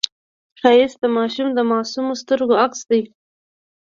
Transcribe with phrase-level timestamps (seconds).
[0.59, 3.01] ښایست د ماشوم د معصومو سترګو عکس دی